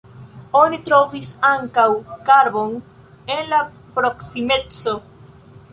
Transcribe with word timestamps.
Oni 0.59 0.77
trovis 0.87 1.29
ankaŭ 1.49 1.85
karbon 2.31 2.75
en 3.37 3.55
la 3.55 3.61
proksimeco. 3.99 4.99